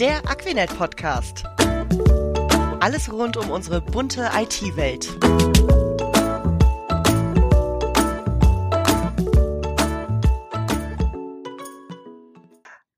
[0.00, 1.44] Der Aquinet Podcast.
[2.80, 5.10] Alles rund um unsere bunte IT-Welt.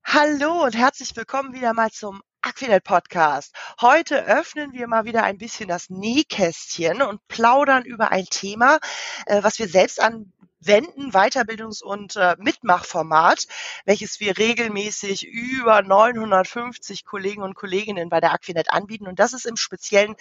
[0.05, 3.53] Hallo und herzlich willkommen wieder mal zum Aquinet Podcast.
[3.81, 8.79] Heute öffnen wir mal wieder ein bisschen das Nähkästchen und plaudern über ein Thema,
[9.27, 10.33] äh, was wir selbst an
[10.65, 13.47] Wenden Weiterbildungs- und äh, Mitmachformat,
[13.85, 19.07] welches wir regelmäßig über 950 Kollegen und Kolleginnen bei der Aquinet anbieten.
[19.07, 20.15] Und das ist im Speziellen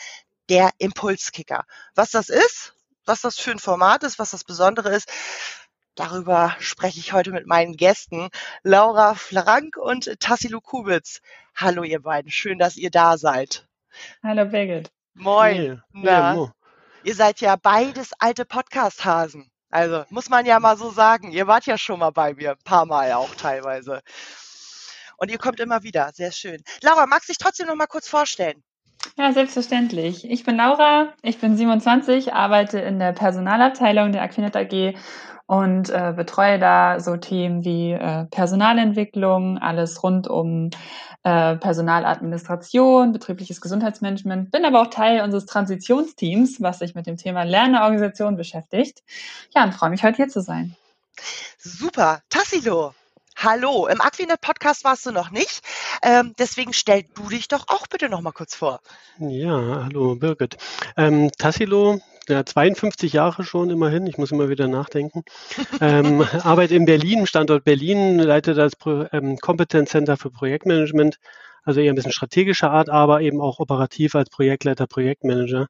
[0.50, 1.66] der Impulskicker.
[1.96, 2.74] Was das ist,
[3.06, 5.12] was das für ein Format ist, was das Besondere ist,
[5.96, 8.30] darüber spreche ich heute mit meinen Gästen,
[8.64, 11.22] Laura Frank und Tassilo Kubitz.
[11.56, 13.68] Hallo ihr beiden, schön, dass ihr da seid.
[14.24, 14.92] Hallo Birgit.
[15.14, 15.84] Moin.
[15.92, 16.48] Na, hey,
[17.04, 19.51] ihr seid ja beides alte Podcast-Hasen.
[19.72, 21.32] Also muss man ja mal so sagen.
[21.32, 24.02] Ihr wart ja schon mal bei mir, ein paar Mal auch teilweise.
[25.18, 26.62] Und ihr kommt immer wieder, sehr schön.
[26.82, 28.64] Laura, magst du dich trotzdem noch mal kurz vorstellen?
[29.18, 30.30] Ja, selbstverständlich.
[30.30, 34.96] Ich bin Laura, ich bin 27, arbeite in der Personalabteilung der Aquinet AG
[35.48, 40.70] und äh, betreue da so Themen wie äh, Personalentwicklung, alles rund um
[41.24, 47.44] äh, Personaladministration, betriebliches Gesundheitsmanagement, bin aber auch Teil unseres Transitionsteams, was sich mit dem Thema
[47.44, 49.04] Lernorganisation beschäftigt.
[49.54, 50.76] Ja, und freue mich heute hier zu sein.
[51.58, 52.22] Super.
[52.30, 52.96] Tassilo,
[53.36, 53.88] hallo.
[53.88, 55.62] Im Aquinet Podcast warst du noch nicht.
[56.02, 58.80] Ähm, deswegen stell du dich doch auch bitte noch mal kurz vor.
[59.20, 60.58] Ja, hallo Birgit.
[60.98, 65.24] Ähm, Tassilo ja, 52 Jahre schon immerhin, ich muss immer wieder nachdenken.
[65.80, 71.18] ähm, arbeite in Berlin, Standort Berlin, leite das Pro ähm, Competence Center für Projektmanagement,
[71.64, 75.68] also eher ein bisschen strategischer Art, aber eben auch operativ als Projektleiter, Projektmanager.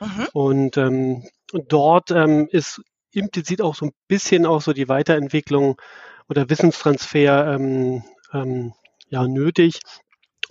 [0.00, 0.28] Mhm.
[0.32, 5.80] Und ähm, dort ähm, ist implizit auch so ein bisschen auch so die Weiterentwicklung
[6.28, 8.72] oder Wissenstransfer ähm, ähm,
[9.08, 9.80] ja, nötig.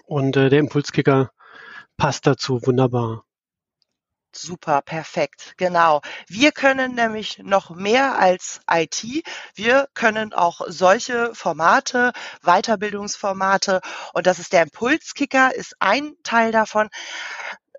[0.05, 1.31] Und äh, der Impulskicker
[1.97, 3.23] passt dazu wunderbar.
[4.33, 6.01] Super, perfekt, genau.
[6.27, 9.03] Wir können nämlich noch mehr als IT.
[9.55, 13.81] Wir können auch solche Formate, Weiterbildungsformate
[14.13, 16.89] und das ist der Impulskicker, ist ein Teil davon.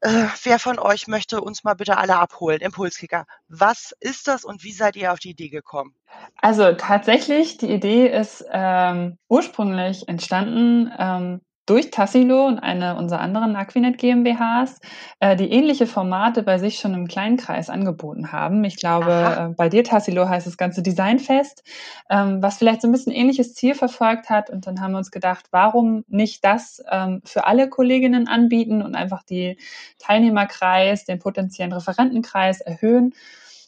[0.02, 2.60] Äh, wer von euch möchte uns mal bitte alle abholen?
[2.60, 3.24] Impulskicker.
[3.48, 5.94] Was ist das und wie seid ihr auf die Idee gekommen?
[6.36, 13.54] Also tatsächlich, die Idee ist ähm, ursprünglich entstanden ähm, durch Tassilo und eine unserer anderen
[13.54, 14.80] Aquinet GmbHs,
[15.20, 18.64] äh, die ähnliche Formate bei sich schon im kleinen Kreis angeboten haben.
[18.64, 21.62] Ich glaube, äh, bei dir, Tassilo, heißt das ganze Designfest,
[22.10, 24.50] ähm, was vielleicht so ein bisschen ähnliches Ziel verfolgt hat.
[24.50, 28.96] Und dann haben wir uns gedacht, warum nicht das ähm, für alle Kolleginnen anbieten und
[28.96, 29.56] einfach die
[29.98, 33.14] Teilnehmerkreis, den potenziellen Referentenkreis erhöhen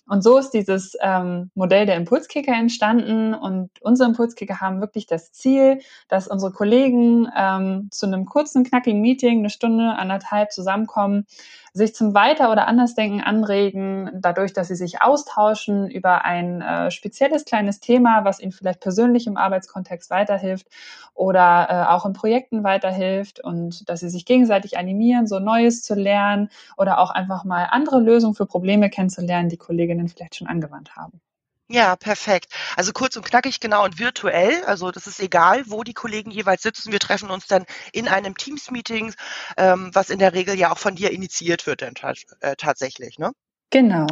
[0.07, 3.33] und so ist dieses ähm, Modell der Impulskicker entstanden.
[3.33, 9.01] Und unsere Impulskicker haben wirklich das Ziel, dass unsere Kollegen ähm, zu einem kurzen, knackigen
[9.01, 11.27] Meeting, eine Stunde, anderthalb zusammenkommen,
[11.75, 17.45] sich zum Weiter- oder Andersdenken anregen, dadurch, dass sie sich austauschen über ein äh, spezielles
[17.45, 20.69] kleines Thema, was ihnen vielleicht persönlich im Arbeitskontext weiterhilft
[21.15, 25.95] oder äh, auch in Projekten weiterhilft und dass sie sich gegenseitig animieren, so Neues zu
[25.95, 30.95] lernen oder auch einfach mal andere Lösungen für Probleme kennenzulernen, die Kolleginnen vielleicht schon angewandt
[30.95, 31.21] haben.
[31.69, 32.53] Ja, perfekt.
[32.77, 34.65] Also kurz und knackig, genau und virtuell.
[34.65, 36.93] Also das ist egal, wo die Kollegen jeweils sitzen.
[36.93, 39.15] Wir treffen uns dann in einem Teams-Meeting,
[39.57, 41.95] ähm, was in der Regel ja auch von dir initiiert wird dann
[42.41, 43.33] äh, tatsächlich, ne?
[43.71, 44.07] Genau.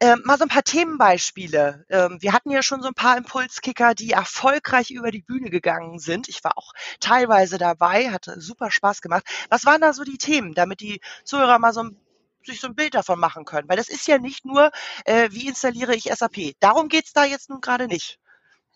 [0.00, 1.84] Ähm, mal so ein paar Themenbeispiele.
[1.88, 5.98] Ähm, wir hatten ja schon so ein paar Impulskicker, die erfolgreich über die Bühne gegangen
[5.98, 6.28] sind.
[6.28, 9.24] Ich war auch teilweise dabei, hatte super Spaß gemacht.
[9.50, 12.00] Was waren da so die Themen, damit die Zuhörer mal so ein
[12.46, 13.68] sich so ein Bild davon machen können.
[13.68, 14.70] Weil das ist ja nicht nur,
[15.04, 16.54] äh, wie installiere ich SAP.
[16.60, 18.18] Darum geht's da jetzt nun gerade nicht.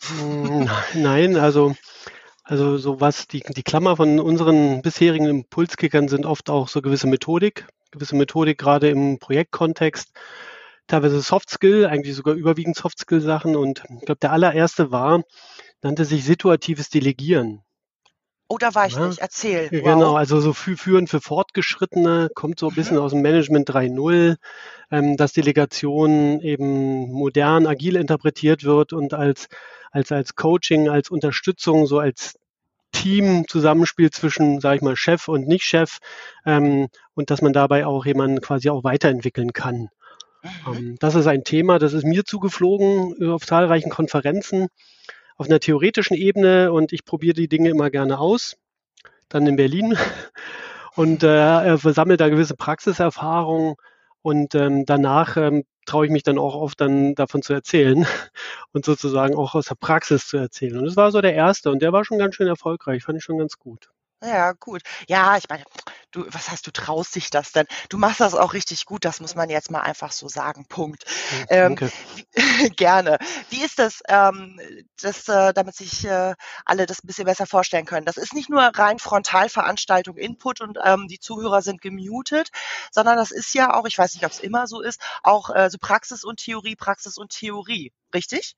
[0.00, 1.74] Hm, nein, also,
[2.44, 7.06] also so was, die, die Klammer von unseren bisherigen Impulskickern sind oft auch so gewisse
[7.06, 10.12] Methodik, gewisse Methodik gerade im Projektkontext,
[10.86, 15.22] teilweise Soft Skill, eigentlich sogar überwiegend Soft Skill Sachen und ich glaube, der allererste war,
[15.82, 17.62] nannte sich situatives Delegieren.
[18.48, 19.06] Oh, da war ich ja.
[19.06, 19.18] nicht.
[19.18, 19.68] Erzähl.
[19.70, 19.82] Wow.
[19.82, 23.02] Genau, also so für, führen für Fortgeschrittene kommt so ein bisschen mhm.
[23.02, 24.36] aus dem Management 3.0,
[24.90, 29.48] ähm, dass Delegation eben modern, agil interpretiert wird und als,
[29.90, 32.38] als, als Coaching, als Unterstützung, so als
[32.92, 35.98] Team-Zusammenspiel zwischen, sage ich mal, Chef und Nicht-Chef
[36.46, 39.90] ähm, und dass man dabei auch jemanden quasi auch weiterentwickeln kann.
[40.42, 40.72] Mhm.
[40.74, 44.68] Ähm, das ist ein Thema, das ist mir zugeflogen äh, auf zahlreichen Konferenzen
[45.38, 48.56] auf einer theoretischen Ebene und ich probiere die Dinge immer gerne aus,
[49.29, 49.96] dann in Berlin
[50.96, 53.76] und äh, sammle da gewisse Praxiserfahrung
[54.20, 58.06] und ähm, danach ähm, traue ich mich dann auch oft dann davon zu erzählen
[58.73, 60.76] und sozusagen auch aus der Praxis zu erzählen.
[60.76, 63.25] Und das war so der erste und der war schon ganz schön erfolgreich, fand ich
[63.25, 63.88] schon ganz gut.
[64.20, 64.82] Ja, gut.
[65.06, 65.62] Ja, ich meine,
[66.11, 67.67] du, was heißt, du traust dich das denn?
[67.88, 70.67] Du machst das auch richtig gut, das muss man jetzt mal einfach so sagen.
[70.67, 71.05] Punkt.
[71.29, 71.93] Hm, Ähm, danke.
[72.76, 73.19] gerne.
[73.50, 74.61] Wie ist das, ähm,
[75.00, 76.35] das äh, damit sich äh,
[76.65, 78.06] alle das ein bisschen besser vorstellen können?
[78.06, 82.49] Das ist nicht nur rein Frontalveranstaltung, Input und ähm, die Zuhörer sind gemutet,
[82.91, 85.70] sondern das ist ja auch, ich weiß nicht, ob es immer so ist, auch äh,
[85.70, 87.93] so Praxis und Theorie, Praxis und Theorie.
[88.12, 88.56] Richtig?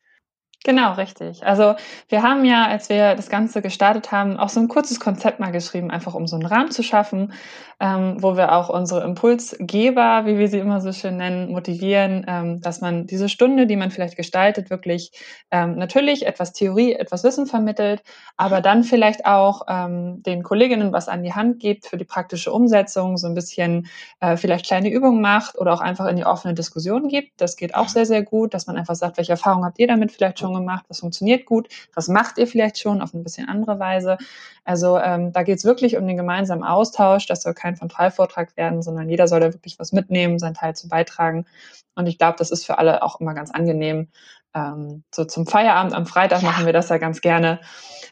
[0.63, 1.43] Genau, richtig.
[1.47, 1.75] Also
[2.11, 5.53] wir haben ja, als wir das Ganze gestartet haben, auch so ein kurzes Konzept mal
[5.53, 7.33] geschrieben, einfach um so einen Rahmen zu schaffen,
[7.81, 12.61] ähm, wo wir auch unsere Impulsgeber, wie wir sie immer so schön nennen, motivieren, ähm,
[12.61, 15.13] dass man diese Stunde, die man vielleicht gestaltet, wirklich
[15.51, 18.03] ähm, natürlich etwas Theorie, etwas Wissen vermittelt,
[18.37, 22.53] aber dann vielleicht auch ähm, den Kolleginnen was an die Hand gibt für die praktische
[22.53, 23.87] Umsetzung, so ein bisschen
[24.21, 27.41] äh, vielleicht kleine Übungen macht oder auch einfach in die offene Diskussion gibt.
[27.41, 30.13] Das geht auch sehr, sehr gut, dass man einfach sagt, welche Erfahrungen habt ihr damit
[30.13, 33.79] vielleicht schon gemacht, was funktioniert gut, was macht ihr vielleicht schon auf ein bisschen andere
[33.79, 34.19] Weise.
[34.65, 37.27] Also ähm, da geht es wirklich um den gemeinsamen Austausch.
[37.27, 40.89] Das soll kein Frontalvortrag werden, sondern jeder soll da wirklich was mitnehmen, seinen Teil zu
[40.89, 41.47] beitragen.
[41.95, 44.09] Und ich glaube, das ist für alle auch immer ganz angenehm.
[44.55, 47.61] Ähm, so zum Feierabend am Freitag machen wir das ja ganz gerne,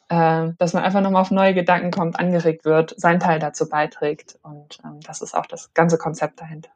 [0.08, 4.38] äh, dass man einfach nochmal auf neue Gedanken kommt, angeregt wird, seinen Teil dazu beiträgt.
[4.42, 6.70] Und ähm, das ist auch das ganze Konzept dahinter.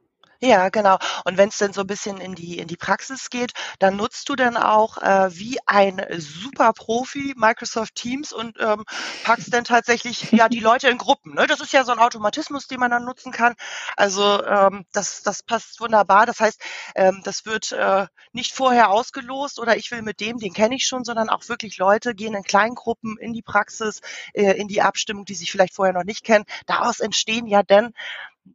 [0.44, 0.98] Ja, genau.
[1.24, 4.28] Und wenn es denn so ein bisschen in die in die Praxis geht, dann nutzt
[4.28, 8.82] du dann auch äh, wie ein super Profi Microsoft Teams und ähm,
[9.22, 11.34] packst dann tatsächlich ja die Leute in Gruppen.
[11.34, 11.46] Ne?
[11.46, 13.54] Das ist ja so ein Automatismus, den man dann nutzen kann.
[13.96, 16.26] Also ähm, das das passt wunderbar.
[16.26, 16.60] Das heißt,
[16.96, 20.86] ähm, das wird äh, nicht vorher ausgelost oder ich will mit dem, den kenne ich
[20.88, 24.00] schon, sondern auch wirklich Leute gehen in kleinen Gruppen in die Praxis,
[24.34, 26.44] äh, in die Abstimmung, die sich vielleicht vorher noch nicht kennen.
[26.66, 27.92] Daraus entstehen ja dann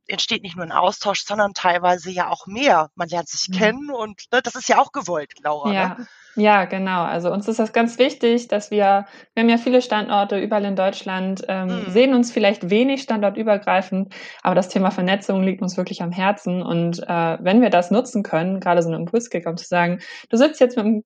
[0.07, 2.89] entsteht nicht nur ein Austausch, sondern teilweise ja auch mehr.
[2.95, 3.54] Man lernt sich Mhm.
[3.57, 5.74] kennen und ne, das ist ja auch gewollt, Laura.
[5.74, 5.74] Ne?
[5.74, 5.98] Ja,
[6.36, 7.04] ja, genau.
[7.04, 10.75] Also uns ist das ganz wichtig, dass wir, wir haben ja viele Standorte überall in
[10.75, 11.89] Deutschland, ähm, Mhm.
[11.89, 14.13] sehen uns vielleicht wenig standortübergreifend,
[14.44, 16.62] aber das Thema Vernetzung liegt uns wirklich am Herzen.
[16.62, 20.00] Und äh, wenn wir das nutzen können, gerade so einen Impulskicker, um zu sagen,
[20.30, 21.04] du sitzt jetzt mit einem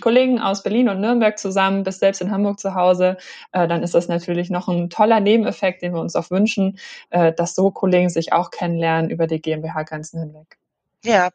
[0.00, 3.16] Kollegen aus Berlin und Nürnberg zusammen, bist selbst in Hamburg zu Hause,
[3.52, 6.78] äh, dann ist das natürlich noch ein toller Nebeneffekt, den wir uns auch wünschen,
[7.10, 10.58] äh, dass so Kollegen sich auch kennenlernen über die GmbH-Grenzen hinweg.
[11.04, 11.30] Ja.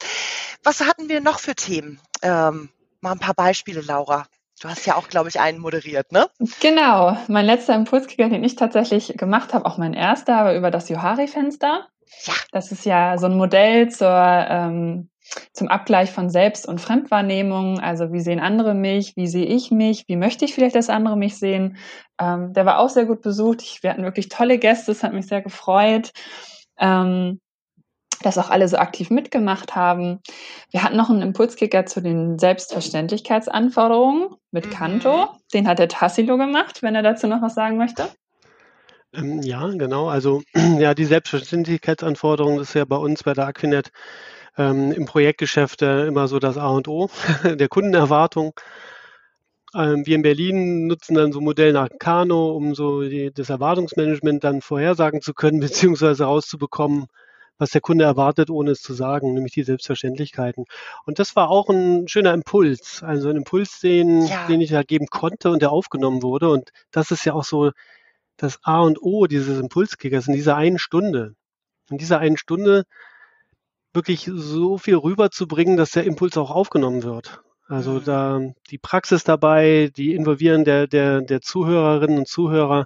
[0.63, 1.99] Was hatten wir noch für Themen?
[2.21, 2.69] Ähm,
[3.01, 4.25] mal ein paar Beispiele, Laura.
[4.59, 6.27] Du hast ja auch, glaube ich, einen moderiert, ne?
[6.61, 10.89] Genau, mein letzter Impulskicker, den ich tatsächlich gemacht habe, auch mein erster, war über das
[10.89, 11.87] Johari-Fenster.
[12.23, 12.33] Ja.
[12.51, 15.09] Das ist ja so ein Modell zur, ähm,
[15.53, 17.79] zum Abgleich von Selbst- und Fremdwahrnehmung.
[17.79, 21.17] Also wie sehen andere mich, wie sehe ich mich, wie möchte ich vielleicht, dass andere
[21.17, 21.77] mich sehen.
[22.19, 23.61] Ähm, der war auch sehr gut besucht.
[23.61, 26.11] Ich, wir hatten wirklich tolle Gäste, es hat mich sehr gefreut.
[26.79, 27.39] Ähm,
[28.21, 30.19] dass auch alle so aktiv mitgemacht haben.
[30.71, 34.69] Wir hatten noch einen Impulskicker zu den Selbstverständlichkeitsanforderungen mit Mhm.
[34.71, 35.27] Kanto.
[35.53, 38.09] Den hat der Tassilo gemacht, wenn er dazu noch was sagen möchte.
[39.13, 40.07] Ähm, ja, genau.
[40.09, 40.41] Also
[40.79, 43.91] ja, die Selbstverständlichkeitsanforderung das ist ja bei uns bei der Aquinet
[44.57, 47.09] ähm, im Projektgeschäft äh, immer so das A und O
[47.43, 48.53] der Kundenerwartung.
[49.75, 53.49] Ähm, wir in Berlin nutzen dann so ein Modell nach Kano, um so die, das
[53.49, 55.59] Erwartungsmanagement dann vorhersagen zu können,
[55.95, 57.07] beziehungsweise rauszubekommen,
[57.59, 60.65] was der Kunde erwartet, ohne es zu sagen, nämlich die Selbstverständlichkeiten.
[61.05, 64.47] Und das war auch ein schöner Impuls, also ein Impuls, den, Ja.
[64.47, 66.49] den ich da geben konnte und der aufgenommen wurde.
[66.49, 67.71] Und das ist ja auch so
[68.37, 71.33] das A und O dieses Impulskickers in dieser einen Stunde.
[71.89, 72.83] In dieser einen Stunde
[73.97, 77.41] wirklich so viel rüberzubringen, dass der Impuls auch aufgenommen wird.
[77.67, 78.05] Also Mhm.
[78.05, 82.85] da die Praxis dabei, die Involvieren der, der, der Zuhörerinnen und Zuhörer.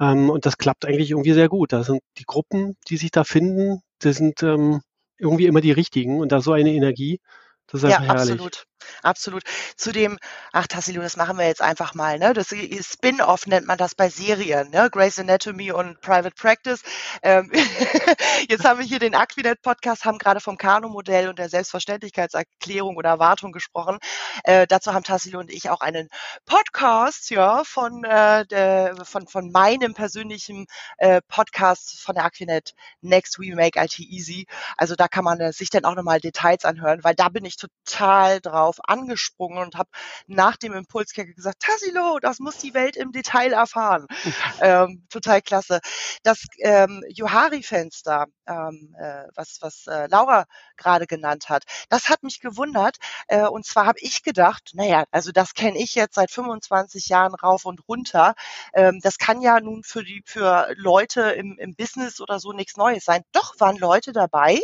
[0.00, 1.72] Ähm, und das klappt eigentlich irgendwie sehr gut.
[1.72, 4.82] Da sind die Gruppen, die sich da finden, das sind ähm,
[5.18, 7.20] irgendwie immer die richtigen und da so eine Energie.
[7.68, 8.30] Das ist Ja, einfach herrlich.
[8.32, 8.64] absolut.
[9.02, 9.42] Absolut.
[9.76, 10.18] Zu dem,
[10.52, 12.32] ach Tassilo, das machen wir jetzt einfach mal, ne?
[12.34, 14.88] Das Spin-off nennt man das bei Serien, ne?
[14.90, 16.82] Grey's Anatomy und Private Practice.
[17.22, 17.50] Ähm,
[18.48, 23.52] jetzt haben wir hier den Aquinet-Podcast, haben gerade vom Kano-Modell und der Selbstverständlichkeitserklärung oder Erwartung
[23.52, 23.98] gesprochen.
[24.44, 26.08] Äh, dazu haben Tassilo und ich auch einen
[26.46, 30.66] Podcast, ja, von, äh, der, von, von meinem persönlichen
[30.98, 34.46] äh, Podcast von der Aquinet Next We Make IT Easy.
[34.76, 37.56] Also da kann man äh, sich dann auch nochmal Details anhören, weil da bin ich
[37.56, 39.90] total drauf angesprungen und habe
[40.26, 44.06] nach dem Impulskicker gesagt, Tassilo, das muss die Welt im Detail erfahren.
[44.60, 45.80] ähm, total klasse.
[46.22, 52.40] Das ähm, Johari-Fenster, ähm, äh, was, was äh, Laura gerade genannt hat, das hat mich
[52.40, 52.96] gewundert.
[53.28, 57.34] Äh, und zwar habe ich gedacht, naja, also das kenne ich jetzt seit 25 Jahren
[57.34, 58.34] rauf und runter.
[58.72, 62.76] Ähm, das kann ja nun für die für Leute im, im Business oder so nichts
[62.76, 63.22] Neues sein.
[63.32, 64.60] Doch waren Leute dabei,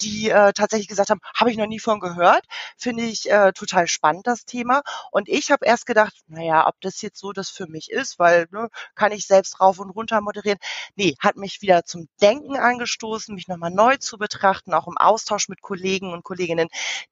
[0.00, 2.44] die äh, tatsächlich gesagt haben, habe ich noch nie von gehört,
[2.76, 4.82] finde ich äh, äh, total spannend, das Thema.
[5.10, 8.46] Und ich habe erst gedacht, naja, ob das jetzt so das für mich ist, weil
[8.50, 10.58] ne, kann ich selbst rauf und runter moderieren.
[10.94, 15.48] Nee, hat mich wieder zum Denken angestoßen, mich nochmal neu zu betrachten, auch im Austausch
[15.48, 16.68] mit Kollegen und Kolleginnen,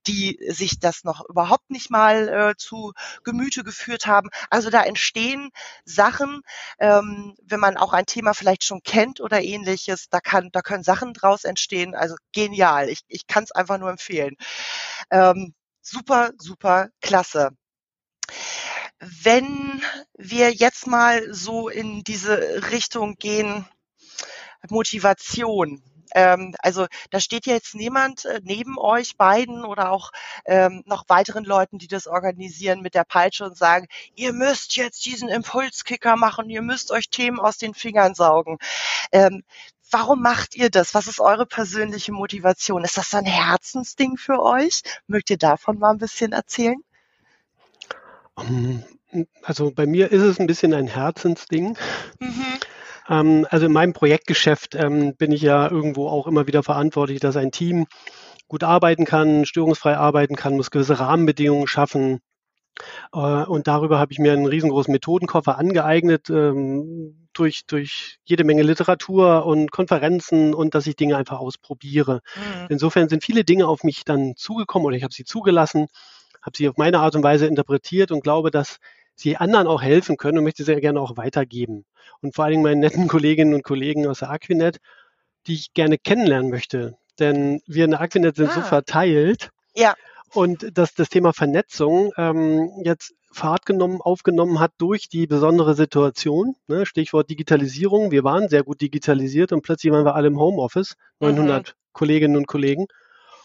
[0.06, 2.92] die sich das noch überhaupt nicht mal äh, zu
[3.24, 4.28] Gemüte geführt haben.
[4.50, 5.50] Also da entstehen
[5.84, 6.42] Sachen,
[6.78, 10.82] ähm, wenn man auch ein Thema vielleicht schon kennt oder ähnliches, da kann, da können
[10.84, 11.94] Sachen draus entstehen.
[11.94, 12.88] Also genial.
[12.88, 14.36] Ich, ich kann es einfach nur empfehlen.
[15.10, 17.50] Ähm, super, super klasse.
[18.98, 19.82] Wenn
[20.16, 23.68] wir jetzt mal so in diese Richtung gehen,
[24.70, 25.82] Motivation.
[26.14, 30.10] Ähm, also da steht jetzt niemand äh, neben euch beiden oder auch
[30.46, 35.04] ähm, noch weiteren Leuten, die das organisieren mit der Peitsche und sagen, ihr müsst jetzt
[35.06, 38.58] diesen Impulskicker machen, ihr müsst euch Themen aus den Fingern saugen.
[39.12, 39.42] Ähm,
[39.94, 40.92] warum macht ihr das?
[40.92, 42.82] Was ist eure persönliche Motivation?
[42.82, 44.82] Ist das ein Herzensding für euch?
[45.06, 46.82] Mögt ihr davon mal ein bisschen erzählen?
[48.36, 48.82] Ähm,
[49.44, 51.78] also bei mir ist es ein bisschen ein Herzensding.
[52.18, 52.44] Mhm.
[53.08, 57.36] Ähm, also in meinem Projektgeschäft ähm, bin ich ja irgendwo auch immer wieder verantwortlich, dass
[57.36, 57.86] ein Team
[58.48, 62.20] gut arbeiten kann, störungsfrei arbeiten kann, muss gewisse Rahmenbedingungen schaffen.
[63.12, 68.62] Äh, und darüber habe ich mir einen riesengroßen Methodenkoffer angeeignet, ähm, durch, durch jede Menge
[68.62, 72.20] Literatur und Konferenzen und dass ich Dinge einfach ausprobiere.
[72.36, 72.66] Mhm.
[72.70, 75.88] Insofern sind viele Dinge auf mich dann zugekommen oder ich habe sie zugelassen,
[76.42, 78.78] habe sie auf meine Art und Weise interpretiert und glaube, dass
[79.16, 81.84] sie anderen auch helfen können und möchte sehr gerne auch weitergeben.
[82.20, 84.78] Und vor allen Dingen meinen netten Kolleginnen und Kollegen aus der Aquinet,
[85.46, 86.96] die ich gerne kennenlernen möchte.
[87.18, 88.54] Denn wir in der Aquinet sind ah.
[88.54, 89.50] so verteilt.
[89.74, 89.94] Ja.
[90.34, 96.54] Und dass das Thema Vernetzung ähm, jetzt Fahrt genommen, aufgenommen hat durch die besondere Situation.
[96.68, 96.86] Ne?
[96.86, 98.10] Stichwort Digitalisierung.
[98.10, 101.72] Wir waren sehr gut digitalisiert und plötzlich waren wir alle im Homeoffice, 900 mhm.
[101.92, 102.86] Kolleginnen und Kollegen.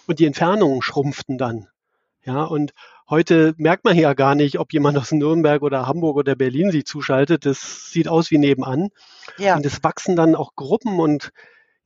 [0.07, 1.67] Und die Entfernungen schrumpften dann.
[2.23, 2.73] Ja, und
[3.09, 6.85] heute merkt man ja gar nicht, ob jemand aus Nürnberg oder Hamburg oder Berlin sich
[6.85, 7.45] zuschaltet.
[7.45, 8.89] Das sieht aus wie nebenan.
[9.37, 9.55] Ja.
[9.55, 11.31] Und es wachsen dann auch Gruppen und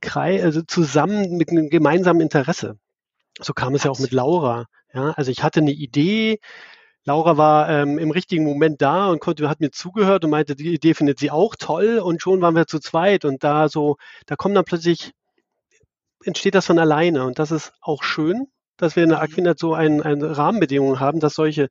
[0.00, 2.78] Kreis, also zusammen mit einem gemeinsamen Interesse.
[3.40, 4.66] So kam es ja auch mit Laura.
[4.94, 6.38] Ja, also ich hatte eine Idee.
[7.04, 10.72] Laura war ähm, im richtigen Moment da und konnte, hat mir zugehört und meinte, die
[10.72, 13.96] Idee findet sie auch toll und schon waren wir zu zweit und da so,
[14.26, 15.12] da kommt dann plötzlich,
[16.24, 18.46] entsteht das von alleine und das ist auch schön
[18.76, 19.24] dass wir in der mhm.
[19.24, 21.68] Aquinet so ein, eine Rahmenbedingung haben, dass solche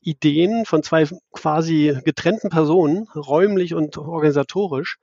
[0.00, 4.96] Ideen von zwei quasi getrennten Personen, räumlich und organisatorisch,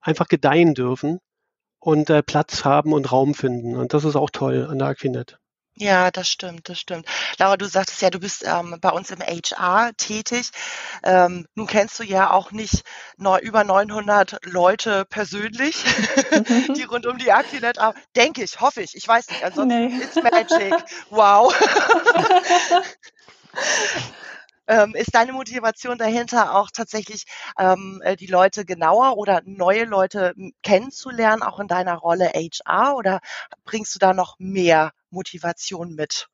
[0.00, 1.18] einfach gedeihen dürfen
[1.80, 3.76] und äh, Platz haben und Raum finden.
[3.76, 5.39] Und das ist auch toll an der Aquinet.
[5.80, 7.06] Ja, das stimmt, das stimmt.
[7.38, 10.50] Laura, du sagtest ja, du bist ähm, bei uns im HR tätig.
[11.02, 12.82] Ähm, nun kennst du ja auch nicht
[13.16, 15.82] neu, über 900 Leute persönlich,
[16.76, 18.04] die rund um die Aquinet arbeiten.
[18.14, 18.94] Denke ich, hoffe ich.
[18.94, 19.42] Ich weiß nicht.
[19.42, 20.02] Ansonsten nee.
[20.02, 20.74] it's magic.
[21.08, 21.50] Wow.
[24.66, 27.24] Ähm, ist deine Motivation dahinter auch tatsächlich
[27.58, 30.32] ähm, äh, die Leute genauer oder neue Leute
[30.62, 33.20] kennenzulernen, auch in deiner Rolle HR oder
[33.64, 36.28] bringst du da noch mehr Motivation mit?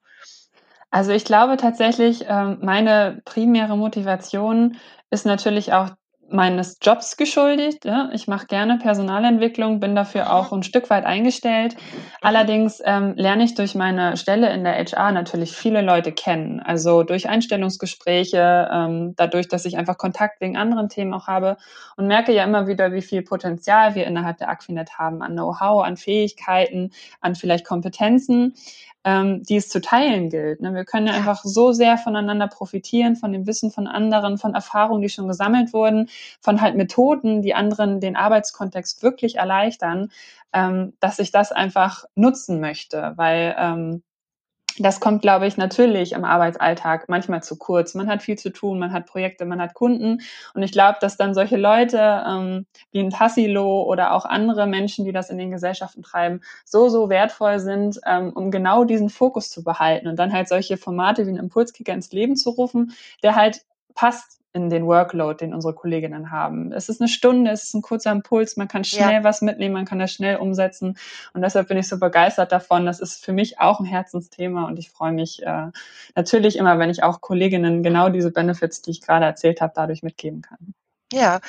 [0.90, 4.78] Also ich glaube tatsächlich, ähm, meine primäre Motivation
[5.10, 5.90] ist natürlich auch
[6.28, 7.84] meines Jobs geschuldigt.
[7.84, 8.10] Ja.
[8.12, 11.76] Ich mache gerne Personalentwicklung, bin dafür auch ein Stück weit eingestellt.
[12.20, 16.60] Allerdings ähm, lerne ich durch meine Stelle in der HR natürlich viele Leute kennen.
[16.60, 21.56] Also durch Einstellungsgespräche, ähm, dadurch, dass ich einfach Kontakt wegen anderen Themen auch habe
[21.96, 25.84] und merke ja immer wieder, wie viel Potenzial wir innerhalb der Aquinet haben an Know-how,
[25.84, 26.90] an Fähigkeiten,
[27.20, 28.54] an vielleicht Kompetenzen
[29.06, 30.60] ähm, die es zu teilen gilt.
[30.60, 30.74] Ne?
[30.74, 35.00] Wir können ja einfach so sehr voneinander profitieren, von dem Wissen von anderen, von Erfahrungen,
[35.00, 36.10] die schon gesammelt wurden,
[36.40, 40.10] von halt Methoden, die anderen den Arbeitskontext wirklich erleichtern,
[40.52, 44.02] ähm, dass ich das einfach nutzen möchte, weil ähm,
[44.78, 47.94] das kommt, glaube ich, natürlich im Arbeitsalltag manchmal zu kurz.
[47.94, 50.20] Man hat viel zu tun, man hat Projekte, man hat Kunden.
[50.54, 55.04] Und ich glaube, dass dann solche Leute ähm, wie ein Tassilo oder auch andere Menschen,
[55.04, 59.50] die das in den Gesellschaften treiben, so, so wertvoll sind, ähm, um genau diesen Fokus
[59.50, 62.92] zu behalten und dann halt solche Formate wie ein Impulskicker ins Leben zu rufen,
[63.22, 63.62] der halt
[63.96, 66.72] passt in den Workload, den unsere Kolleginnen haben.
[66.72, 69.24] Es ist eine Stunde, es ist ein kurzer Impuls, man kann schnell ja.
[69.24, 70.96] was mitnehmen, man kann das schnell umsetzen.
[71.34, 72.86] Und deshalb bin ich so begeistert davon.
[72.86, 75.66] Das ist für mich auch ein Herzensthema und ich freue mich äh,
[76.14, 80.02] natürlich immer, wenn ich auch Kolleginnen genau diese Benefits, die ich gerade erzählt habe, dadurch
[80.02, 80.74] mitgeben kann.
[81.12, 81.40] Ja,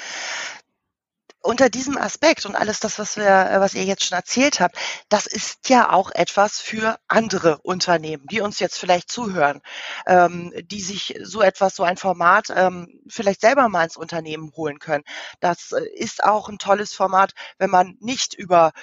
[1.47, 4.77] unter diesem Aspekt und alles das, was wir, äh, was ihr jetzt schon erzählt habt,
[5.07, 9.61] das ist ja auch etwas für andere Unternehmen, die uns jetzt vielleicht zuhören,
[10.07, 14.79] ähm, die sich so etwas, so ein Format ähm, vielleicht selber mal ins Unternehmen holen
[14.79, 15.05] können.
[15.39, 18.73] Das äh, ist auch ein tolles Format, wenn man nicht über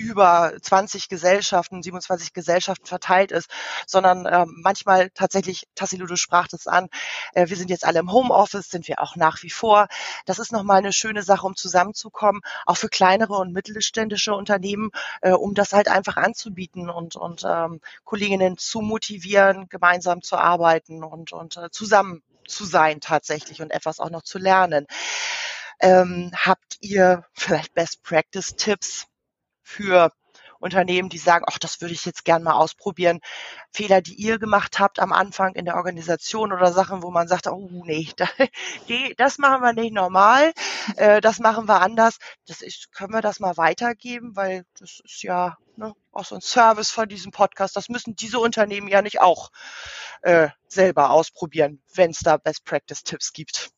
[0.00, 3.50] über 20 Gesellschaften, 27 Gesellschaften verteilt ist,
[3.86, 6.88] sondern äh, manchmal tatsächlich, Tassilo, du sprachst es an,
[7.34, 9.88] äh, wir sind jetzt alle im Homeoffice, sind wir auch nach wie vor.
[10.24, 14.90] Das ist nochmal eine schöne Sache, um zusammenzukommen, auch für kleinere und mittelständische Unternehmen,
[15.20, 21.04] äh, um das halt einfach anzubieten und, und ähm, Kolleginnen zu motivieren, gemeinsam zu arbeiten
[21.04, 24.86] und, und äh, zusammen zu sein tatsächlich und etwas auch noch zu lernen.
[25.78, 29.09] Ähm, habt ihr vielleicht Best Practice Tipps
[29.70, 30.12] für
[30.60, 33.20] Unternehmen, die sagen, ach, das würde ich jetzt gern mal ausprobieren.
[33.72, 37.46] Fehler, die ihr gemacht habt am Anfang in der Organisation oder Sachen, wo man sagt,
[37.46, 38.08] oh nee,
[39.16, 40.52] das machen wir nicht normal,
[40.96, 42.18] äh, das machen wir anders.
[42.46, 46.42] Das ist, können wir das mal weitergeben, weil das ist ja ne, auch so ein
[46.42, 47.74] Service von diesem Podcast.
[47.74, 49.50] Das müssen diese Unternehmen ja nicht auch
[50.20, 53.70] äh, selber ausprobieren, wenn es da Best Practice Tipps gibt.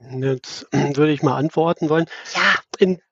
[0.00, 2.06] Jetzt würde ich mal antworten wollen.
[2.34, 2.54] Ja.
[2.78, 3.02] In,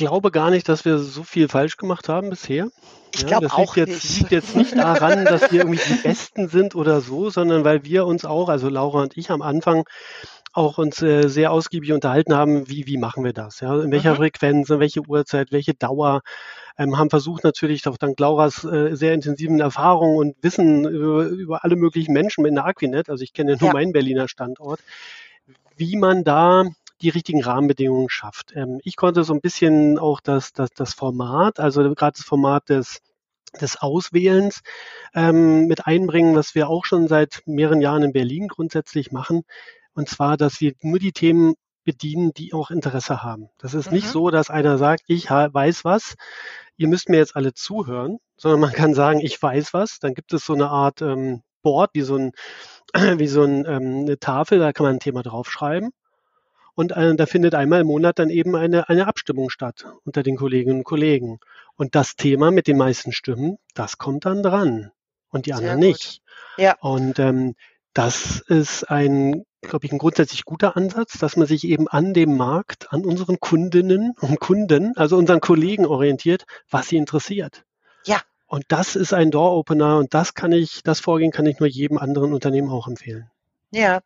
[0.00, 2.68] glaube gar nicht, dass wir so viel falsch gemacht haben bisher.
[3.14, 4.08] Ich glaube das auch liegt jetzt, nicht.
[4.08, 8.06] liegt jetzt nicht daran, dass wir irgendwie die Besten sind oder so, sondern weil wir
[8.06, 9.84] uns auch, also Laura und ich am Anfang
[10.52, 13.60] auch uns äh, sehr ausgiebig unterhalten haben, wie, wie machen wir das?
[13.60, 13.80] Ja?
[13.82, 14.16] In welcher Mhm.
[14.16, 16.22] Frequenz, in welche Uhrzeit, welche Dauer.
[16.78, 21.64] Ähm, haben versucht natürlich auch dank Lauras äh, sehr intensiven Erfahrungen und Wissen über, über
[21.64, 23.72] alle möglichen Menschen in der Aquinet, also ich kenne nur Ja.
[23.72, 24.80] meinen Berliner Standort,
[25.76, 26.64] wie man da
[27.02, 28.52] die richtigen Rahmenbedingungen schafft.
[28.54, 32.68] Ähm, ich konnte so ein bisschen auch das, das, das Format, also gerade das Format
[32.68, 33.00] des
[33.60, 34.60] des Auswählens
[35.14, 39.42] ähm, mit einbringen, was wir auch schon seit mehreren Jahren in Berlin grundsätzlich machen.
[39.92, 41.54] Und zwar, dass wir nur die Themen
[41.84, 43.48] bedienen, die auch Interesse haben.
[43.58, 44.10] Das ist nicht Mhm.
[44.10, 46.14] so, dass einer sagt, ich weiß was,
[46.76, 49.98] ihr müsst mir jetzt alle zuhören, sondern man kann sagen, ich weiß was.
[49.98, 52.32] Dann gibt es so eine Art ähm, Board, wie so, ein,
[53.18, 55.90] wie so ein, ähm, eine Tafel, da kann man ein Thema draufschreiben.
[56.74, 60.36] Und äh, da findet einmal im Monat dann eben eine, eine Abstimmung statt unter den
[60.36, 61.38] Kolleginnen und Kollegen.
[61.76, 64.90] Und das Thema mit den meisten Stimmen, das kommt dann dran.
[65.30, 66.22] Und die anderen nicht.
[66.56, 66.76] Ja.
[66.80, 67.54] Und ähm,
[67.94, 72.36] das ist ein, glaube ich, ein grundsätzlich guter Ansatz, dass man sich eben an dem
[72.36, 77.64] Markt, an unseren Kundinnen und Kunden, also unseren Kollegen orientiert, was sie interessiert.
[78.04, 78.20] Ja.
[78.46, 81.98] Und das ist ein Door-Opener und das kann ich, das Vorgehen kann ich nur jedem
[81.98, 83.30] anderen Unternehmen auch empfehlen.
[83.72, 84.00] Ja,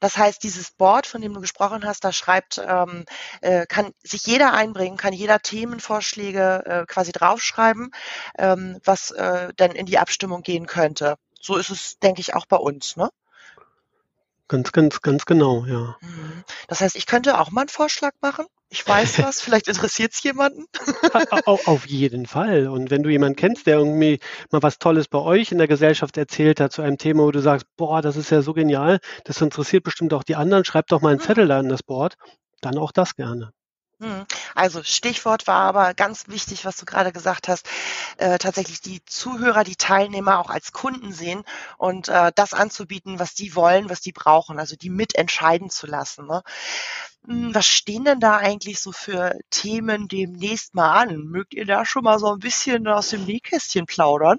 [0.00, 3.04] das heißt, dieses Board, von dem du gesprochen hast, da schreibt, ähm,
[3.42, 7.90] äh, kann sich jeder einbringen, kann jeder Themenvorschläge äh, quasi draufschreiben,
[8.38, 11.16] ähm, was äh, dann in die Abstimmung gehen könnte.
[11.40, 13.10] So ist es, denke ich, auch bei uns, ne?
[14.52, 15.96] Ganz, ganz, ganz genau, ja.
[16.02, 16.44] Mhm.
[16.68, 18.44] Das heißt, ich könnte auch mal einen Vorschlag machen.
[18.68, 20.66] Ich weiß was, vielleicht interessiert es jemanden.
[21.46, 22.68] Au- Auf jeden Fall.
[22.68, 26.18] Und wenn du jemanden kennst, der irgendwie mal was Tolles bei euch in der Gesellschaft
[26.18, 29.40] erzählt hat zu einem Thema, wo du sagst, boah, das ist ja so genial, das
[29.40, 31.24] interessiert bestimmt auch die anderen, schreib doch mal einen Mhm.
[31.24, 32.16] Zettel da in das Board,
[32.60, 33.52] dann auch das gerne.
[34.02, 34.26] Mhm.
[34.56, 37.68] Also Stichwort war aber ganz wichtig, was du gerade gesagt hast,
[38.16, 41.44] äh, tatsächlich die Zuhörer, die Teilnehmer auch als Kunden sehen
[41.78, 46.26] und äh, das anzubieten, was die wollen, was die brauchen, also die mitentscheiden zu lassen.
[46.26, 46.42] Ne?
[47.26, 51.18] Hm, Was stehen denn da eigentlich so für Themen demnächst mal an?
[51.26, 54.38] Mögt ihr da schon mal so ein bisschen aus dem Nähkästchen plaudern?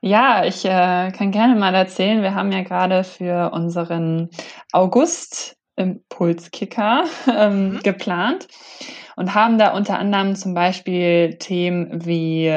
[0.00, 2.22] Ja, ich äh, kann gerne mal erzählen.
[2.22, 4.28] Wir haben ja gerade für unseren
[4.72, 7.80] August Impulskicker ähm, Mhm.
[7.82, 8.48] geplant
[9.16, 12.52] und haben da unter anderem zum Beispiel Themen wie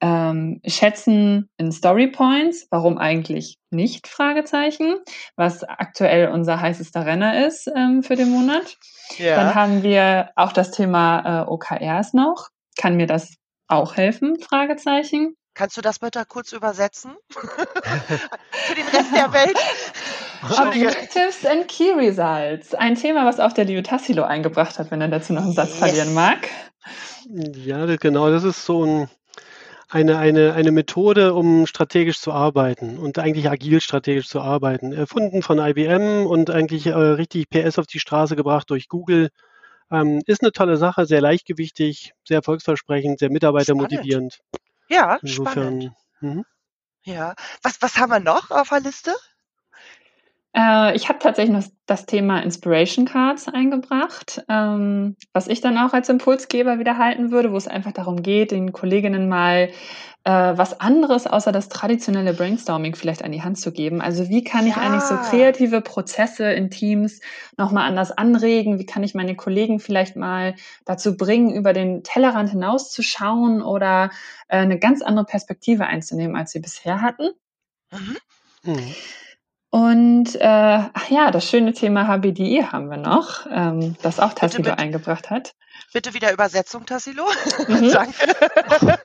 [0.00, 4.96] ähm, Schätzen in Story Points, warum eigentlich nicht Fragezeichen,
[5.36, 8.76] was aktuell unser heißester Renner ist ähm, für den Monat.
[9.36, 12.48] Dann haben wir auch das Thema äh, OKRs noch.
[12.76, 13.36] Kann mir das
[13.68, 14.38] auch helfen?
[14.40, 15.36] Fragezeichen.
[15.54, 17.12] Kannst du das bitte kurz übersetzen?
[17.30, 19.56] Für den Rest der Welt?
[20.42, 22.74] Objectives and Key Results.
[22.74, 25.70] Ein Thema, was auch der Leo Tassilo eingebracht hat, wenn er dazu noch einen Satz
[25.70, 25.78] Yes.
[25.78, 26.48] verlieren mag.
[27.28, 29.08] Ja, genau, das ist so ein,
[29.88, 34.92] eine, eine, eine Methode, um strategisch zu arbeiten und eigentlich agil strategisch zu arbeiten.
[34.92, 39.28] Erfunden von IBM und eigentlich äh, richtig PS auf die Straße gebracht durch Google.
[39.90, 44.40] Ähm, ist eine tolle Sache, sehr leichtgewichtig, sehr erfolgsversprechend, sehr mitarbeitermotivierend.
[44.92, 45.84] Ja, spannend.
[45.84, 46.44] Insofern, mhm.
[47.04, 47.34] Ja.
[47.62, 49.14] Was, was haben wir noch auf der Liste?
[50.54, 55.94] Äh, ich habe tatsächlich noch das Thema Inspiration Cards eingebracht, ähm, was ich dann auch
[55.94, 59.70] als Impulsgeber wieder halten würde, wo es einfach darum geht, den Kolleginnen mal
[60.24, 64.00] äh, was anderes außer das traditionelle Brainstorming vielleicht an die Hand zu geben.
[64.02, 64.82] Also wie kann ich Ja.
[64.82, 67.20] eigentlich so kreative Prozesse in Teams
[67.56, 68.78] nochmal anders anregen?
[68.78, 74.10] Wie kann ich meine Kollegen vielleicht mal dazu bringen, über den Tellerrand hinauszuschauen oder
[74.48, 77.30] äh, eine ganz andere Perspektive einzunehmen, als sie bisher hatten?
[77.92, 78.16] Mhm.
[78.64, 78.94] Mhm.
[79.72, 80.42] Und äh,
[80.92, 84.78] ach ja, das schöne Thema HBDI haben wir noch, ähm, das auch Tassilo bitte, bitte,
[84.78, 85.54] eingebracht hat.
[85.94, 87.24] Bitte wieder Übersetzung, Tassilo.
[87.68, 87.90] Mhm.
[87.90, 88.98] Danke.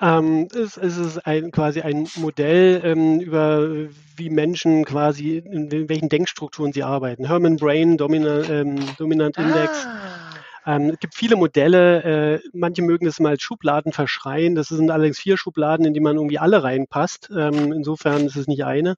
[0.00, 3.68] Ähm, es, es, ist ein, quasi ein Modell ähm, über
[4.16, 7.26] wie Menschen quasi in welchen Denkstrukturen sie arbeiten.
[7.26, 9.84] Herman Brain, Domina, ähm, Dominant Index.
[9.84, 10.76] Ah.
[10.76, 14.54] Ähm, es gibt viele Modelle, äh, manche mögen das mal als Schubladen verschreien.
[14.54, 17.30] Das sind allerdings vier Schubladen, in die man irgendwie alle reinpasst.
[17.36, 18.94] Ähm, insofern ist es nicht eine.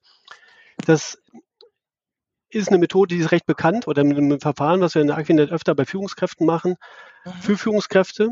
[0.84, 1.18] Das
[2.50, 5.16] ist eine Methode, die ist recht bekannt oder mit einem Verfahren, was wir in der
[5.16, 6.76] Aquinet öfter bei Führungskräften machen,
[7.24, 7.32] mhm.
[7.40, 8.30] für Führungskräfte.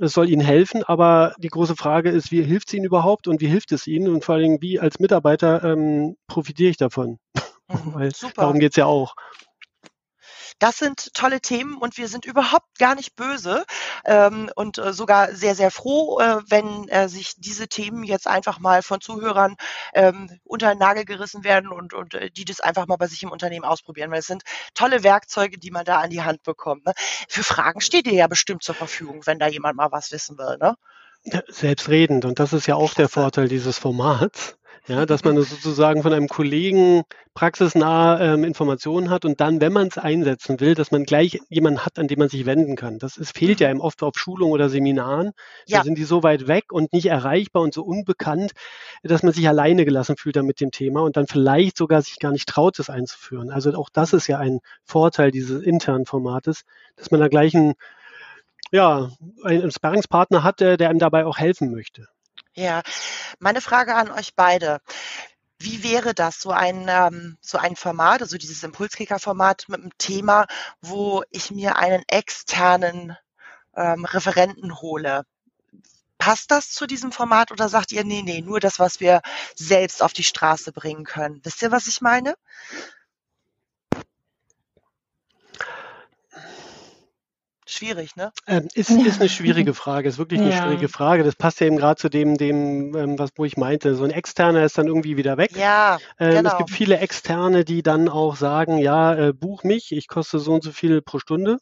[0.00, 3.40] Es soll ihnen helfen, aber die große Frage ist, wie hilft es ihnen überhaupt und
[3.40, 7.18] wie hilft es ihnen und vor allem, wie als Mitarbeiter ähm, profitiere ich davon?
[7.70, 8.32] Mhm, Weil super.
[8.36, 9.14] darum geht es ja auch.
[10.58, 13.64] Das sind tolle Themen und wir sind überhaupt gar nicht böse
[14.04, 18.58] ähm, und äh, sogar sehr, sehr froh, äh, wenn äh, sich diese Themen jetzt einfach
[18.58, 19.56] mal von Zuhörern
[19.94, 23.22] ähm, unter den Nagel gerissen werden und, und äh, die das einfach mal bei sich
[23.22, 24.42] im Unternehmen ausprobieren, weil es sind
[24.74, 26.86] tolle Werkzeuge, die man da an die Hand bekommt.
[26.86, 26.92] Ne?
[27.28, 30.56] Für Fragen steht ihr ja bestimmt zur Verfügung, wenn da jemand mal was wissen will.
[30.58, 30.74] Ne?
[31.48, 32.24] Selbstredend.
[32.24, 34.56] Und das ist ja auch der Vorteil dieses Formats.
[34.88, 37.02] Ja, dass man sozusagen von einem Kollegen
[37.34, 41.84] praxisnah ähm, Informationen hat und dann, wenn man es einsetzen will, dass man gleich jemanden
[41.84, 42.98] hat, an den man sich wenden kann.
[42.98, 43.72] Das ist, fehlt ja mhm.
[43.72, 45.32] einem oft auf Schulungen oder Seminaren.
[45.66, 45.78] Ja.
[45.78, 48.52] Da sind die so weit weg und nicht erreichbar und so unbekannt,
[49.02, 52.18] dass man sich alleine gelassen fühlt dann mit dem Thema und dann vielleicht sogar sich
[52.18, 53.50] gar nicht traut, das einzuführen.
[53.50, 56.64] Also auch das ist ja ein Vorteil dieses internen Formates,
[56.96, 57.74] dass man da gleich einen,
[58.72, 59.10] ja,
[59.44, 62.08] einen Sparringspartner hat, der, der einem dabei auch helfen möchte.
[62.58, 62.82] Ja,
[63.38, 64.80] meine Frage an euch beide.
[65.60, 70.44] Wie wäre das, so ein, ähm, so ein Format, also dieses Impulskicker-Format mit einem Thema,
[70.80, 73.16] wo ich mir einen externen
[73.76, 75.22] ähm, Referenten hole?
[76.18, 79.22] Passt das zu diesem Format oder sagt ihr, nee, nee, nur das, was wir
[79.54, 81.40] selbst auf die Straße bringen können?
[81.44, 82.34] Wisst ihr, was ich meine?
[87.70, 88.32] Schwierig, ne?
[88.46, 90.62] Ähm, ist, ist eine schwierige Frage, ist wirklich eine ja.
[90.62, 91.22] schwierige Frage.
[91.22, 93.94] Das passt ja eben gerade zu dem, dem ähm, was wo ich meinte.
[93.94, 95.54] So ein Externer ist dann irgendwie wieder weg.
[95.54, 96.50] Ja, ähm, genau.
[96.50, 100.54] Es gibt viele Externe, die dann auch sagen, ja, äh, buch mich, ich koste so
[100.54, 101.58] und so viel pro Stunde.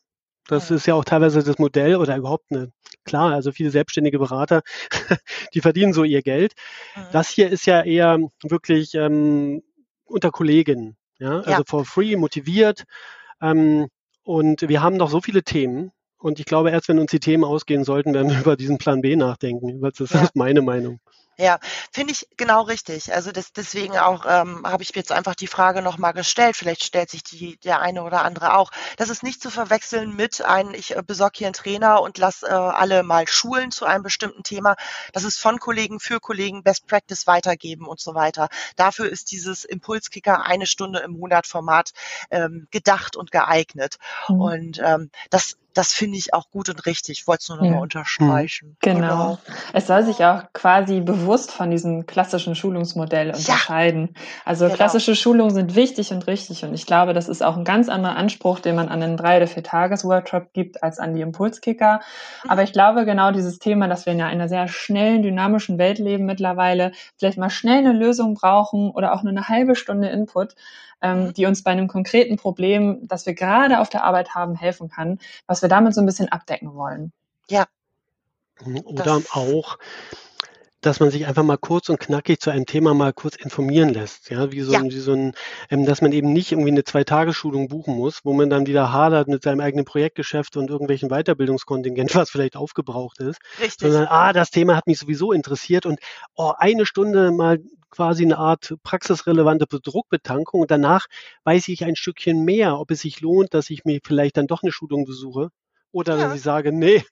[0.46, 0.76] Das ja.
[0.76, 2.70] ist ja auch teilweise das Modell oder überhaupt eine,
[3.04, 4.62] klar, also viele selbstständige Berater,
[5.54, 6.52] die verdienen so ihr Geld.
[6.94, 7.00] Mhm.
[7.10, 9.62] Das hier ist ja eher wirklich ähm,
[10.04, 11.62] unter Kollegen, ja, also ja.
[11.66, 12.84] for free, motiviert.
[13.42, 13.88] Ähm,
[14.22, 15.92] und wir haben noch so viele Themen,
[16.26, 19.00] und ich glaube, erst wenn uns die Themen ausgehen sollten, werden wir über diesen Plan
[19.00, 19.80] B nachdenken.
[19.80, 20.28] Das ist ja.
[20.34, 20.98] meine Meinung.
[21.38, 21.58] Ja,
[21.92, 23.12] finde ich genau richtig.
[23.12, 26.56] Also das, deswegen auch ähm, habe ich jetzt einfach die Frage nochmal gestellt.
[26.56, 28.70] Vielleicht stellt sich die der eine oder andere auch.
[28.96, 32.42] Das ist nicht zu verwechseln mit ein, ich äh, besorge hier einen Trainer und lass
[32.42, 34.76] äh, alle mal schulen zu einem bestimmten Thema.
[35.12, 38.48] Das ist von Kollegen für Kollegen Best Practice weitergeben und so weiter.
[38.76, 41.90] Dafür ist dieses Impulskicker eine Stunde im Monat Format
[42.30, 43.96] ähm, gedacht und geeignet.
[44.28, 44.40] Mhm.
[44.40, 47.20] Und ähm, das das finde ich auch gut und richtig.
[47.20, 47.80] Ich wollte es nur nochmal ja.
[47.80, 48.76] unterstreichen.
[48.80, 48.98] Genau.
[49.00, 49.38] genau.
[49.74, 54.10] Es soll sich auch quasi bewusst von diesem klassischen Schulungsmodell unterscheiden.
[54.14, 54.20] Ja.
[54.46, 54.76] Also genau.
[54.76, 56.64] klassische Schulungen sind wichtig und richtig.
[56.64, 59.36] Und ich glaube, das ist auch ein ganz anderer Anspruch, den man an einen drei-
[59.36, 62.00] oder vier Tages-Workshop gibt, als an die Impulskicker.
[62.44, 62.50] Mhm.
[62.50, 66.24] Aber ich glaube, genau dieses Thema, dass wir in einer sehr schnellen, dynamischen Welt leben
[66.24, 70.54] mittlerweile, vielleicht mal schnell eine Lösung brauchen oder auch nur eine halbe Stunde Input,
[71.02, 71.32] ähm, mhm.
[71.34, 75.18] die uns bei einem konkreten Problem, das wir gerade auf der Arbeit haben, helfen kann,
[75.46, 77.12] was wir damit so ein bisschen abdecken wollen.
[77.48, 77.66] Ja.
[78.64, 79.78] Mhm, oder auch,
[80.80, 84.30] dass man sich einfach mal kurz und knackig zu einem Thema mal kurz informieren lässt.
[84.30, 84.82] Ja, wie so, ja.
[84.82, 85.32] wie so ein,
[85.70, 89.28] ähm, dass man eben nicht irgendwie eine Zwei-Tage-Schulung buchen muss, wo man dann wieder hadert
[89.28, 93.40] mit seinem eigenen Projektgeschäft und irgendwelchen Weiterbildungskontingent, was vielleicht aufgebraucht ist.
[93.60, 93.78] Richtig.
[93.78, 95.98] Sondern, ah, das Thema hat mich sowieso interessiert und
[96.36, 97.58] oh, eine Stunde mal
[97.96, 101.06] quasi eine Art praxisrelevante Druckbetankung und danach
[101.44, 104.62] weiß ich ein Stückchen mehr, ob es sich lohnt, dass ich mir vielleicht dann doch
[104.62, 105.50] eine Schulung besuche
[105.92, 106.28] oder ja.
[106.28, 107.02] wenn ich sage, nee,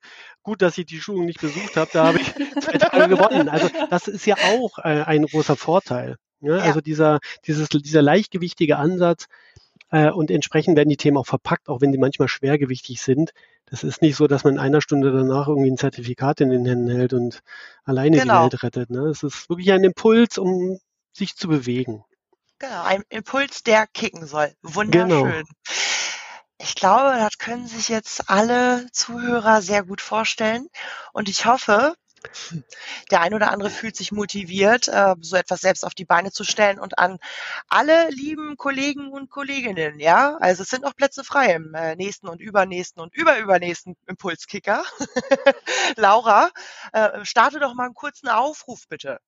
[0.42, 3.48] gut, dass ich die Schulung nicht besucht habe, da habe ich zwei Tage gewonnen.
[3.48, 6.16] Also das ist ja auch äh, ein großer Vorteil.
[6.40, 6.58] Ne?
[6.58, 6.64] Ja.
[6.64, 9.26] Also dieser, dieses, dieser leichtgewichtige Ansatz
[9.94, 13.32] äh, und entsprechend werden die Themen auch verpackt, auch wenn die manchmal schwergewichtig sind.
[13.66, 16.66] Das ist nicht so, dass man in einer Stunde danach irgendwie ein Zertifikat in den
[16.66, 17.42] Händen hält und
[17.84, 18.48] alleine genau.
[18.48, 18.90] die Welt rettet.
[18.90, 19.06] Ne?
[19.06, 20.80] Es ist wirklich ein Impuls, um
[21.12, 22.04] sich zu bewegen.
[22.58, 24.52] Genau, ein Impuls, der kicken soll.
[24.62, 25.08] Wunderschön.
[25.08, 25.42] Genau.
[26.58, 30.66] Ich glaube, das können sich jetzt alle Zuhörer sehr gut vorstellen.
[31.12, 31.94] Und ich hoffe,
[33.10, 36.44] der ein oder andere fühlt sich motiviert, äh, so etwas selbst auf die Beine zu
[36.44, 37.18] stellen und an
[37.68, 42.28] alle lieben Kollegen und Kolleginnen, ja, also es sind noch Plätze frei im äh, nächsten
[42.28, 44.82] und übernächsten und überübernächsten Impulskicker.
[45.96, 46.50] Laura,
[46.92, 49.18] äh, starte doch mal einen kurzen Aufruf bitte.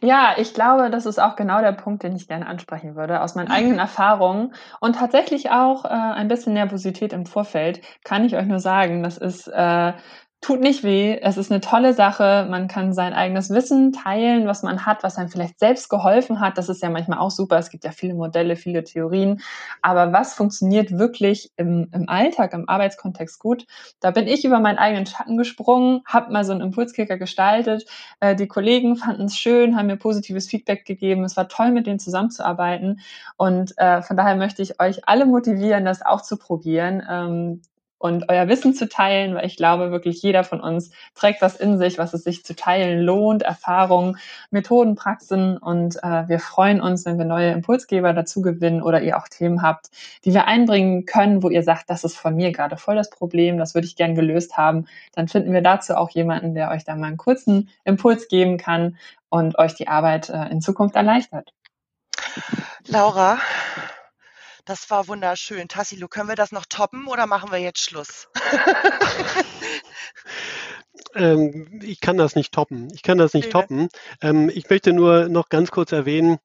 [0.00, 3.20] Ja, ich glaube, das ist auch genau der Punkt, den ich gerne ansprechen würde.
[3.20, 8.36] Aus meinen eigenen Erfahrungen und tatsächlich auch äh, ein bisschen Nervosität im Vorfeld kann ich
[8.36, 9.92] euch nur sagen, das ist äh,
[10.40, 11.18] tut nicht weh.
[11.20, 12.46] Es ist eine tolle Sache.
[12.48, 16.56] Man kann sein eigenes Wissen teilen, was man hat, was einem vielleicht selbst geholfen hat.
[16.58, 17.58] Das ist ja manchmal auch super.
[17.58, 19.40] Es gibt ja viele Modelle, viele Theorien.
[19.82, 23.66] Aber was funktioniert wirklich im, im Alltag, im Arbeitskontext gut?
[23.98, 27.84] Da bin ich über meinen eigenen Schatten gesprungen, habe mal so einen Impulskicker gestaltet.
[28.20, 31.24] Äh, die Kollegen fanden es schön, haben mir positives Feedback gegeben.
[31.24, 33.00] Es war toll, mit denen zusammenzuarbeiten.
[33.36, 37.02] Und äh, von daher möchte ich euch alle motivieren, das auch zu probieren.
[37.10, 37.62] Ähm,
[37.98, 41.78] und euer Wissen zu teilen, weil ich glaube, wirklich jeder von uns trägt was in
[41.78, 44.18] sich, was es sich zu teilen lohnt, Erfahrungen,
[44.50, 49.18] Methoden, Praxen und äh, wir freuen uns, wenn wir neue Impulsgeber dazu gewinnen oder ihr
[49.18, 49.90] auch Themen habt,
[50.24, 53.58] die wir einbringen können, wo ihr sagt, das ist von mir gerade voll das Problem,
[53.58, 56.94] das würde ich gern gelöst haben, dann finden wir dazu auch jemanden, der euch da
[56.94, 58.96] mal einen kurzen Impuls geben kann
[59.28, 61.52] und euch die Arbeit äh, in Zukunft erleichtert.
[62.86, 63.38] Laura,
[64.68, 65.66] das war wunderschön.
[65.66, 68.28] Tassilo, können wir das noch toppen oder machen wir jetzt Schluss?
[71.14, 72.88] ähm, ich kann das nicht toppen.
[72.92, 73.88] Ich kann das nicht toppen.
[74.20, 76.36] Ähm, ich möchte nur noch ganz kurz erwähnen,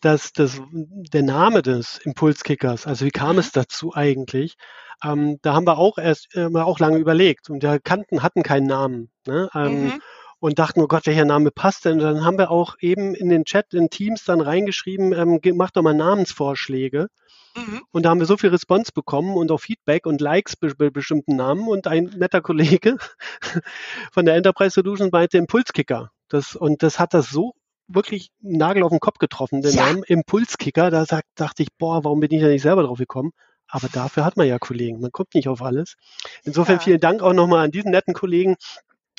[0.00, 3.38] dass das, der Name des Impulskickers, also wie kam mhm.
[3.40, 4.54] es dazu eigentlich?
[5.02, 8.68] Ähm, da haben wir auch erst äh, auch lange überlegt und wir kannten, hatten keinen
[8.68, 9.10] Namen.
[9.26, 9.50] Ne?
[9.52, 10.02] Ähm, mhm
[10.44, 11.94] und dachten, oh Gott, welcher Name passt denn?
[11.94, 15.70] Und dann haben wir auch eben in den Chat, in Teams dann reingeschrieben, ähm, mach
[15.70, 17.08] doch mal Namensvorschläge.
[17.56, 17.80] Mhm.
[17.92, 20.90] Und da haben wir so viel Response bekommen und auch Feedback und Likes bei be
[20.90, 21.66] bestimmten Namen.
[21.66, 22.98] Und ein netter Kollege
[24.12, 26.10] von der Enterprise Solutions meinte Impulskicker.
[26.28, 27.54] Das, und das hat das so
[27.88, 29.86] wirklich Nagel auf den Kopf getroffen, den ja.
[29.86, 30.90] Namen Impulskicker.
[30.90, 33.30] Da sagt, dachte ich, boah, warum bin ich da nicht selber drauf gekommen?
[33.66, 35.00] Aber dafür hat man ja Kollegen.
[35.00, 35.94] Man kommt nicht auf alles.
[36.42, 36.80] Insofern ja.
[36.82, 38.56] vielen Dank auch nochmal an diesen netten Kollegen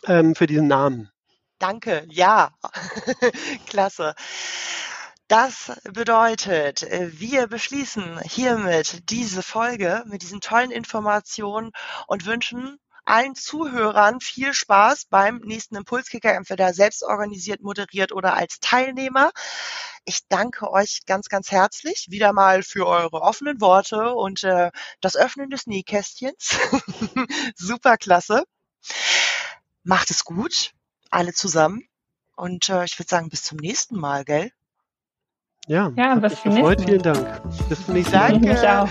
[0.06, 1.10] ähm, für diesen Namen.
[1.60, 2.52] Danke, ja.
[3.68, 4.16] Klasse.
[5.28, 11.72] Das bedeutet, wir beschließen hiermit diese Folge mit diesen tollen Informationen
[12.08, 18.60] und wünschen allen Zuhörern viel Spaß beim nächsten Impulskicker, entweder selbst organisiert, moderiert oder als
[18.60, 19.32] Teilnehmer.
[20.06, 25.16] Ich danke euch ganz, ganz herzlich wieder mal für eure offenen Worte und äh, das
[25.16, 26.58] Öffnen des Nähkästchens.
[27.56, 28.44] Super klasse.
[29.84, 30.75] Macht es gut,
[31.16, 31.84] alle zusammen.
[32.36, 34.52] Und äh, ich würde sagen, bis zum nächsten Mal, gell?
[35.68, 36.80] Ja, ja bis zum nächsten Mal.
[36.80, 37.70] Vielen Dank.
[37.70, 38.32] Bis zum nächsten Mal.
[38.32, 38.48] Danke.
[38.50, 38.90] Mich auch.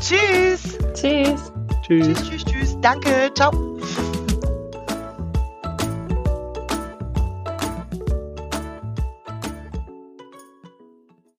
[0.00, 0.78] Tschüss.
[0.94, 1.52] Tschüss.
[1.82, 2.14] Tschüss.
[2.14, 2.76] Tschüss, tschüss, tschüss.
[2.80, 3.30] Danke.
[3.34, 3.78] Ciao.